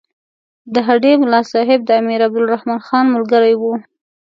د 0.73 0.75
هډې 0.87 1.11
ملاصاحب 1.23 1.79
د 1.85 1.89
امیر 2.01 2.19
عبدالرحمن 2.27 2.79
خان 2.87 3.05
ملګری 3.15 3.55
وو. 3.61 3.73